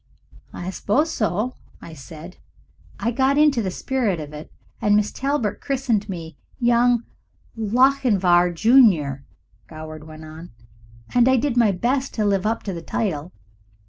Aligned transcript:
"I 0.51 0.71
suppose 0.71 1.11
so," 1.11 1.53
said 1.93 2.37
I. 2.99 3.09
"I 3.09 3.11
got 3.11 3.37
into 3.37 3.61
the 3.61 3.69
spirit 3.69 4.19
of 4.19 4.33
it, 4.33 4.51
and 4.81 4.95
Miss 4.95 5.11
Talbert 5.11 5.61
christened 5.61 6.09
me 6.09 6.39
Young 6.57 7.03
Lochinvar, 7.55 8.49
Junior," 8.51 9.25
Goward 9.67 10.05
went 10.07 10.25
on, 10.25 10.53
"and 11.13 11.29
I 11.29 11.37
did 11.37 11.55
my 11.55 11.71
best 11.71 12.15
to 12.15 12.25
live 12.25 12.47
up 12.47 12.63
to 12.63 12.73
the 12.73 12.81
title. 12.81 13.31